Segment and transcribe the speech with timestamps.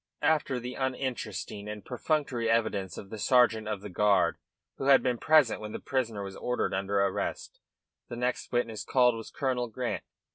[0.23, 4.39] After the uninteresting and perfunctory evidence of the sergeant of the guard
[4.77, 7.59] who had been present when the prisoner was ordered under arrest,
[8.07, 10.03] the next witness called was Colonel Grant.